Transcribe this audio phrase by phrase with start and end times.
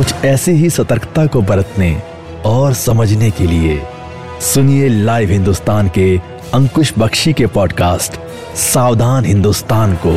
[0.00, 2.02] कुछ ऐसी ही सतर्कता को बरतने
[2.46, 3.80] और समझने के लिए
[4.40, 6.06] सुनिए लाइव हिंदुस्तान के
[6.54, 8.12] अंकुश बख्शी के पॉडकास्ट,
[8.56, 10.12] सावधान हिंदुस्तान को।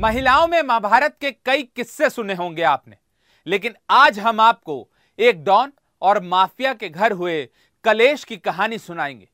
[0.00, 2.96] महिलाओं में महाभारत के कई किस्से सुने होंगे आपने,
[3.46, 5.72] लेकिन आज हम आपको एक डॉन
[6.02, 7.42] और माफिया के घर हुए
[7.84, 9.28] कलेश की कहानी सुनाएँगे।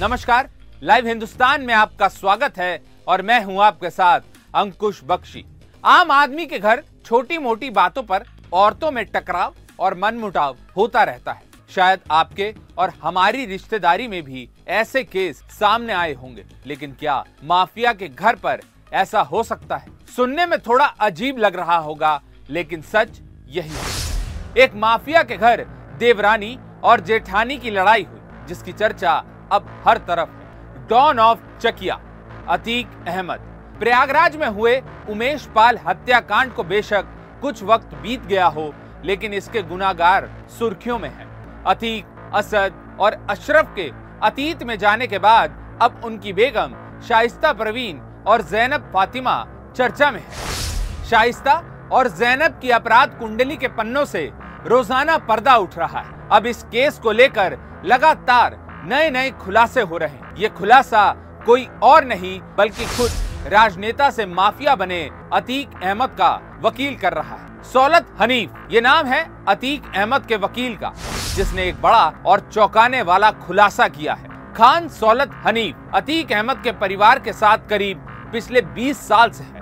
[0.00, 0.50] नमस्कार,
[0.82, 4.20] लाइव हिंदुस्तान में आपका स्वागत है और मैं हूँ आपके साथ
[4.54, 5.44] अंकुश बख्शी।
[5.84, 11.32] आम आदमी के घर छोटी मोटी बातों पर औरतों में टकराव और मनमुटाव होता रहता
[11.32, 17.24] है। शायद आपके और हमारी रिश्तेदारी में भी ऐसे केस सामने आए होंगे, लेकिन क्या
[17.44, 18.60] माफिया के घर पर
[18.92, 19.90] ऐसा हो सकता है?
[20.16, 25.64] सुनने में थोड़ा अजीब लग रहा होगा, लेकिन सच यही है। एक माफिया के घर
[25.98, 29.12] देवरानी और जेठानी की लड़ाई हुई, जिसकी चर्चा
[29.52, 32.00] अब हर तरफ़ डॉन ऑफ़ चकिया,
[32.48, 33.48] अतीक अहमद।
[33.80, 34.76] प्रयागराज में हुए
[35.10, 37.04] उमेश पाल हत्याकांड को बेशक
[37.42, 38.72] कुछ वक्त बीत गया हो,
[39.04, 40.28] लेकिन इसके गुनागार
[40.58, 41.28] सुर्खियों में हैं।
[41.64, 43.90] अतीक, असद और अशरफ के
[44.22, 46.74] अतीत में जाने के बाद अब उनकी बेगम
[47.08, 49.36] शाइस्ता परवीन और जैनब फातिमा
[49.76, 51.54] चर्चा में है। शाइस्ता
[51.92, 54.30] और जैनब की अपराध कुंडली के पन्नों से
[54.66, 59.96] रोज़ाना पर्दा उठ रहा है। अब इस केस को लेकर लगातार नए नए खुलासे हो
[59.96, 61.10] रहे हैं। ये खुलासा
[61.46, 63.10] कोई और नहीं, बल्कि खुद
[63.46, 69.06] राजनेता से माफिया बने अतीक अहमद का वकील कर रहा है। सौलत हनीफ, ये नाम
[69.06, 70.92] है अतीक अहमद के वकील का,
[71.34, 76.72] जिसने एक बड़ा और चौंकाने वाला खुलासा किया है। खान सौलत हनीफ अतीक अहमद के
[76.72, 77.98] परिवार के साथ करीब
[78.32, 79.60] पिछले 20 साल से है।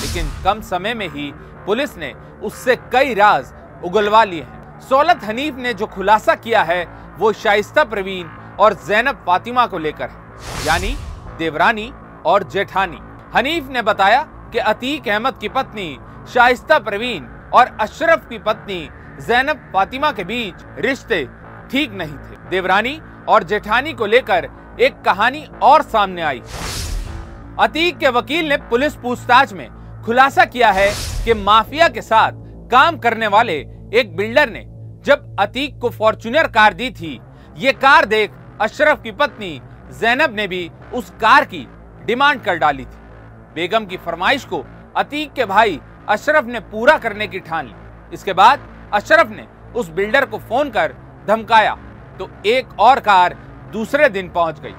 [0.00, 1.32] लेकिन कम समय में ही
[1.66, 3.52] पुलिस ने उससे कई राज
[3.84, 8.26] उगलवा लिए हैं। सौलत हनीफ ने जो खुलासा किया है, वो शाइस्ता प्रवीण
[8.58, 10.96] और जैनब फातिमा को लेकर है। यानी
[11.38, 11.92] देवरानी
[12.26, 12.98] और जेठानी।
[13.36, 14.22] हनीफ ने बताया
[14.52, 15.96] कि अतीक अहमद की पत्नी,
[16.32, 17.24] शाइस्ता प्रवीण
[17.54, 18.88] और अशरफ की पत्नी,
[19.20, 21.24] जैनब फातिमा के बीच रिश्ते
[21.70, 24.48] ठीक नहीं थे। देवरानी और जेठानी को लेकर
[24.80, 26.42] एक कहानी और सामने आई।
[27.60, 29.68] अतीक के वकील ने पुलिस पूछताछ में
[30.04, 30.88] खुलासा किया है
[31.24, 33.58] कि माफिया के साथ काम करने वाले
[33.94, 34.64] एक बिल्डर ने
[35.04, 37.18] जब अतीक को फॉर्चुनर कार दी थी,
[37.56, 38.30] ये कार देख
[38.60, 39.60] अशरफ की पत्नी,
[40.00, 41.66] जैनब ने भी उस कार की
[42.06, 43.02] डिमांड कर डाली थी।
[43.54, 44.64] बेगम की फरमाइश को
[44.96, 49.88] अतीक के भाई अशरफ ने पूरा करने की ठान ली। इसके बाद अशरफ ने उस
[49.90, 50.94] बिल्डर को फ़ोन कर
[51.26, 51.74] धमकाया
[52.18, 53.34] तो एक और कार
[53.72, 54.74] दूसरे दिन पहुँच गई।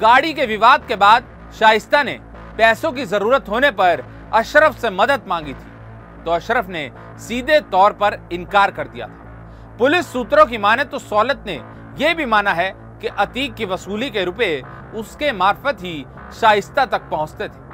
[0.00, 1.24] गाड़ी के विवाद के बाद
[1.58, 2.18] शाइस्ता ने
[2.58, 4.04] पैसों की ज़रूरत होने पर
[4.34, 9.76] अशरफ से मदद मांगी थी तो अशरफ ने सीधे तौर पर इनकार कर दिया था।
[9.78, 11.60] पुलिस सूत्रों की माने तो सौलत ने
[11.98, 14.62] यह भी माना है कि अतीक की वसूली के रुपए
[14.96, 16.04] उसके मार्फत ही
[16.40, 17.66] शाइस्ता तक पहुँचते थे।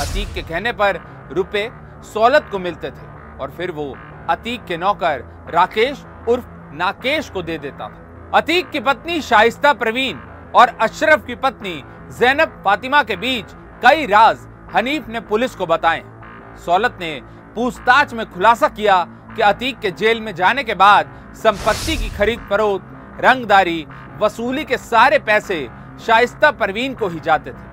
[0.00, 1.00] अतीक के कहने पर
[1.32, 1.70] रुपए
[2.04, 3.94] सौलत को मिलते थे और फिर वो
[4.30, 10.18] अतीक के नौकर राकेश उर्फ़ नाकेश को दे देता था। अतीक की पत्नी शाइस्ता प्रवीण
[10.54, 11.82] और अशरफ की पत्नी
[12.18, 13.52] जैनब फातिमा के बीच
[13.84, 16.02] कई राज हनीफ ने पुलिस को बताए।
[16.64, 17.20] सौलत ने
[17.54, 19.04] पूछताछ में खुलासा किया
[19.36, 22.86] कि अतीक के जेल में जाने के बाद संपत्ति की खरीद फरोख्त,
[23.20, 23.86] रंगदारी,
[24.20, 25.68] वसूली के सारे पैसे
[26.06, 27.69] शाइस्ता परवीन को ही जाते थे।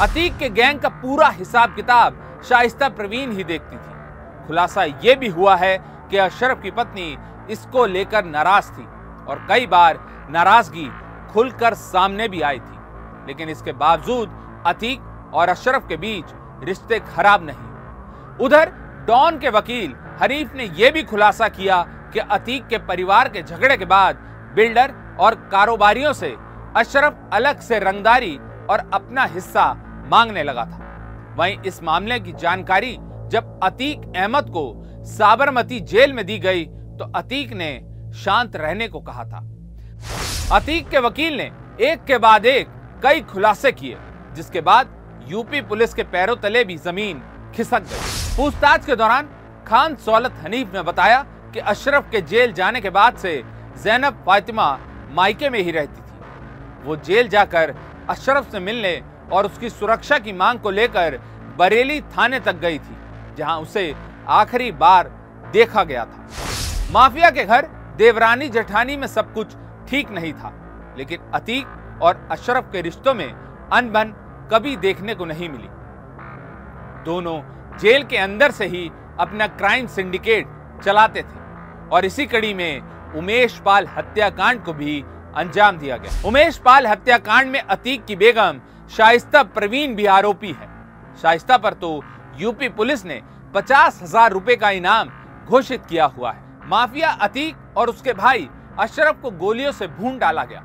[0.00, 5.28] अतीक के गैंग का पूरा हिसाब किताब शाइस्ता प्रवीण ही देखती थी। खुलासा यह भी
[5.28, 5.76] हुआ है
[6.10, 7.16] कि अशरफ की पत्नी
[7.50, 8.84] इसको लेकर नाराज़ थी
[9.28, 9.98] और कई बार
[10.30, 10.86] नाराज़गी
[11.32, 16.32] खुलकर सामने भी आई थी। लेकिन इसके बावजूद अतीक और अशरफ के बीच
[16.64, 18.72] रिश्ते खराब नहीं। उधर
[19.08, 23.76] डॉन के वकील हनीफ ने यह भी खुलासा किया कि अतीक के परिवार के झगड़े
[23.76, 24.22] के बाद
[24.56, 26.34] बिल्डर और कारोबारियों से
[26.76, 28.36] अशरफ अलग से रंगदारी
[28.70, 29.66] और अपना हिस्सा
[30.08, 32.96] मांगने लगा था। वहीं इस मामले की जानकारी
[33.32, 34.64] जब अतीक अहमद को
[35.08, 36.64] साबरमती जेल में दी गई
[36.98, 37.70] तो अतीक ने
[38.16, 39.38] शांत रहने को कहा था।
[40.52, 41.50] अतीक के वकील ने
[41.82, 42.68] एक के बाद एक
[43.02, 43.96] कई खुलासे किए,
[44.34, 44.94] जिसके बाद
[45.28, 47.20] यूपी पुलिस के पैरों तले भी ज़मीन
[47.54, 49.28] खिसक गई। पूछताछ के दौरान
[49.66, 51.22] खान सौलत हनीफ ने बताया
[51.54, 53.42] कि अशरफ के जेल जाने के बाद से
[53.82, 54.78] जैनब फातिमा
[55.12, 57.74] मायके में ही रहती थी। वो जेल जाकर
[58.10, 58.94] अशरफ से मिलने
[59.32, 61.18] और उसकी सुरक्षा की मांग को लेकर
[61.58, 62.96] बरेली थाने तक गई थी,
[63.36, 63.94] जहाँ उसे
[64.30, 65.10] आखिरी बार
[65.52, 66.26] देखा गया था।
[66.92, 67.66] माफिया के घर
[67.96, 69.54] देवरानी जेठानी में सब कुछ
[69.88, 70.52] ठीक नहीं था,
[70.98, 73.28] लेकिन अतीक और अशरफ के रिश्तों में
[73.72, 74.14] अनबन
[74.52, 75.68] कभी देखने को नहीं मिली।
[77.04, 77.40] दोनों
[77.78, 78.90] जेल के अंदर से ही
[79.20, 80.46] अपना क्राइम सिंडिकेट
[80.84, 81.40] चलाते थे
[81.88, 85.00] और इसी कड़ी में उमेश पाल हत्याकांड को भी
[85.36, 90.68] अंजाम दिया गया। उमेश पाल हत्याकांड में अतीक की बेगम शाइस्ता प्रवीण भी आरोपी है।
[91.22, 91.90] शाइस्ता पर तो
[92.38, 93.20] यूपी पुलिस ने
[93.54, 95.08] पचास हज़ार रुपए का इनाम
[95.46, 98.48] घोषित किया हुआ है। माफिया अतीक और उसके भाई
[98.78, 100.60] अशरफ को गोलियों से भून डाला गया।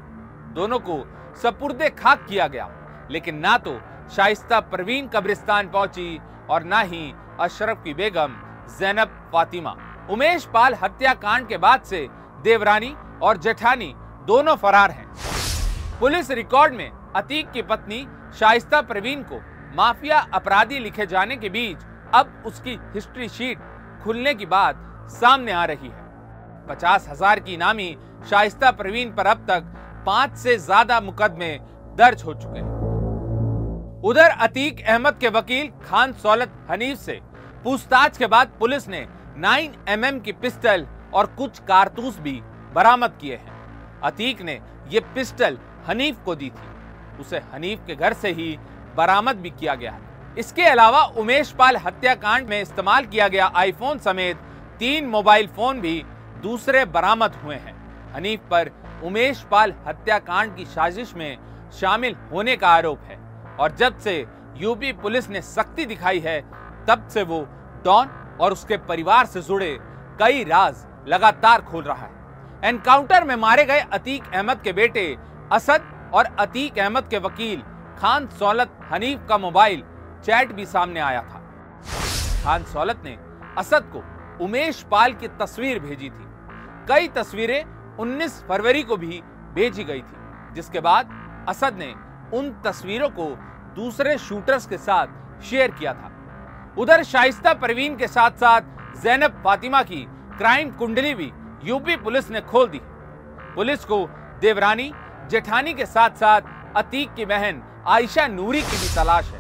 [0.56, 1.04] दोनों को
[1.42, 2.70] सपुर्दे खाक किया गया।
[3.12, 3.80] लेकिन ना तो
[4.16, 6.20] शाइस्ता प्रवीण कब्रिस्तान पहुँची
[6.50, 8.36] और ना ही अशरफ की बेगम
[8.80, 9.76] जैनब फातिमा।
[10.10, 12.08] उमेश पाल हत्याकांड के बाद से
[12.44, 13.94] देवरानी और जेठानी
[14.28, 15.08] दोनों फरार हैं।
[16.00, 18.06] पुलिस रिकॉर्ड में अतीक की पत्नी
[18.40, 19.40] शाइस्ता प्रवीण को
[19.76, 21.78] माफिया अपराधी लिखे जाने के बीच
[22.16, 23.60] अब उसकी हिस्ट्री शीट
[24.04, 24.80] खुलने की बात
[25.12, 26.02] सामने आ रही है।
[26.68, 27.96] पचास हज़ार की इनामी
[28.30, 29.72] शाइस्ता प्रवीण पर अब तक
[30.06, 31.58] पाँच से ज़्यादा मुकदमे
[31.98, 37.20] दर्ज हो चुके हैं। उधर अतीक अहमद के वकील खान सौलत हनीफ से
[37.64, 39.06] पूछताछ के बाद पुलिस ने
[39.38, 39.58] 9
[39.90, 42.40] एम mm की पिस्टल और कुछ कारतूस भी
[42.76, 44.60] बरामद किए हैं। अतीक ने
[44.92, 45.58] ये पिस्टल
[45.88, 46.73] हनीफ को दी थी।
[47.20, 48.58] उसे हनीफ के घर से ही
[48.96, 54.00] बरामद भी किया गया। है इसके अलावा उमेश पाल हत्याकांड में इस्तेमाल किया गया आईफोन
[54.00, 54.38] समेत
[54.80, 56.04] तीन मोबाइल फ़ोन भी
[56.44, 57.76] दूसरे बरामद हुए हैं।
[58.14, 58.72] हनीफ पर
[59.04, 61.38] उमेश पाल हत्याकांड की साजिश में
[61.72, 63.18] शामिल होने का आरोप है
[63.60, 64.16] और जब से
[64.58, 66.40] यूपी पुलिस ने सख्ती दिखाई है,
[66.88, 67.42] तब से वो
[67.86, 68.10] डॉन
[68.42, 69.78] और उसके परिवार से जुड़े
[70.20, 75.06] कई राज लगातार खोल रहा है। एनकाउंटर में मारे गए अतीक अहमद के बेटे
[75.52, 77.62] असद और अतीक अहमद के वकील
[78.00, 79.84] खान सौलत हनीफ का मोबाइल
[80.26, 81.42] चैट भी सामने आया था।
[82.44, 83.18] खान सौलत ने
[83.58, 84.04] असद को
[84.46, 86.28] उमेश पाल की तस्वीर भेजी थी।
[86.88, 87.64] कई तस्वीरें
[87.98, 89.22] 19 फरवरी को भी
[89.54, 91.10] भेजी गई थी, जिसके बाद
[91.50, 91.94] असद ने
[92.38, 93.26] उन तस्वीरों को
[93.76, 96.12] दूसरे शूटर्स के साथ शेयर किया था।
[96.78, 98.62] उधर शाइस्ता परवीन के साथ साथ
[99.04, 100.04] जैनब फातिमा की
[100.38, 101.32] क्राइम कुंडली भी
[101.64, 102.82] यूपी पुलिस ने खोल दी।
[103.56, 104.06] पुलिस को
[104.42, 104.92] देवरानी
[105.30, 106.42] जेठानी के साथ साथ
[106.76, 109.40] अतीक की बहन आयशा नूरी की भी तलाश है,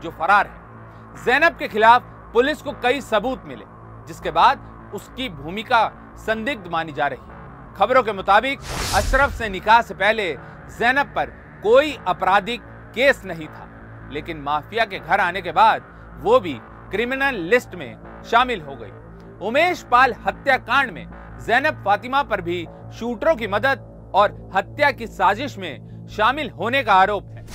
[0.00, 2.02] जो फरार है। जैनब के खिलाफ
[2.32, 3.64] पुलिस को कई सबूत मिले,
[4.08, 5.86] जिसके बाद उसकी भूमिका
[6.18, 8.60] संदिग्ध मानी जा रही। खबरों के मुताबिक,
[8.94, 10.32] अशरफ से निकाह से पहले
[10.78, 11.26] जैनब पर
[11.62, 12.62] कोई आपराधिक
[12.94, 13.68] केस नहीं था,
[14.12, 15.84] लेकिन माफिया के घर आने के बाद
[16.22, 16.54] वो भी
[16.90, 21.06] क्रिमिनल लिस्ट में शामिल हो गई। उमेश पाल हत्याकांड में
[21.46, 22.66] जैनब फातिमा पर भी
[22.98, 27.46] शूटरों की मदद और हत्या की साजिश में शामिल होने का आरोप है।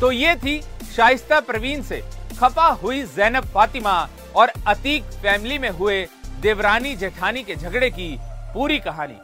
[0.00, 0.62] तो ये थी
[0.96, 2.02] शाइस्ता प्रवीण से
[2.40, 6.06] खपा हुई जैनब फातिमा और अतीक फैमिली में हुए
[6.42, 8.18] देवरानी जेठानी के झगड़े की
[8.54, 9.14] पूरी कहानी।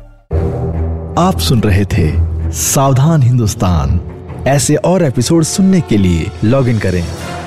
[1.19, 2.13] आप सुन रहे थे
[2.53, 4.01] सावधान हिंदुस्तान।
[4.49, 7.07] ऐसे और एपिसोड सुनने के लिए लॉग इन करें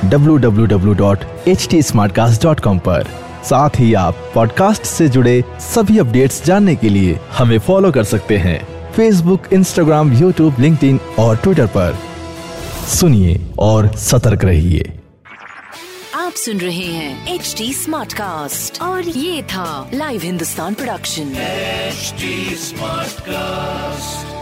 [0.10, 3.08] www.htsmartcast.com पर।
[3.44, 8.38] साथ ही आप पॉडकास्ट से जुड़े सभी अपडेट्स जानने के लिए हमें फॉलो कर सकते
[8.38, 11.98] हैं। फेसबुक इंस्टाग्राम यूट्यूब लिंक्डइन और ट्विटर पर।
[12.90, 14.92] सुनिए और सतर्क रहिए।
[16.16, 21.34] आप सुन रहे हैं एच डी स्मार्ट कास्ट और ये था live Hindustan production
[22.64, 24.33] smart cast